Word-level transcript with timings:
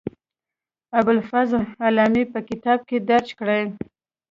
ابوالفضل 0.99 1.63
علامي 1.85 2.23
په 2.33 2.39
کتاب 2.49 2.79
کې 2.89 2.97
درج 3.09 3.27
کړې. 3.39 3.61